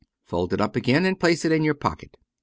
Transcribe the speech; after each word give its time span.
Fold 0.25 0.51
it 0.53 0.59
up 0.59 0.75
again 0.75 1.05
and 1.05 1.19
place 1.19 1.45
it 1.45 1.51
in 1.51 1.63
your 1.63 1.75
pocket." 1.75 2.17